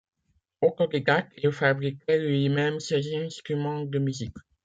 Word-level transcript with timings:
Autodidacte, 0.63 1.31
il 1.43 1.51
fabriquait 1.51 2.17
lui-même 2.17 2.79
ses 2.79 3.15
instruments 3.23 3.85
de 3.85 3.99
musique. 3.99 4.33